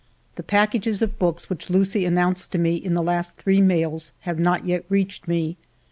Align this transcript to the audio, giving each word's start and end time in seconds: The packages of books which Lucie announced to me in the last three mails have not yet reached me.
The 0.33 0.41
packages 0.41 1.03
of 1.03 1.19
books 1.19 1.47
which 1.47 1.69
Lucie 1.69 2.05
announced 2.05 2.51
to 2.53 2.57
me 2.57 2.75
in 2.75 2.95
the 2.95 3.03
last 3.03 3.35
three 3.35 3.61
mails 3.61 4.13
have 4.21 4.39
not 4.39 4.65
yet 4.65 4.83
reached 4.89 5.27
me. 5.27 5.57